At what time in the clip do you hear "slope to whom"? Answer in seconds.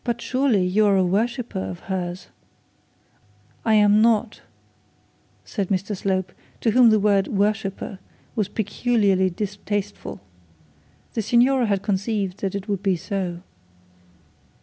5.95-6.89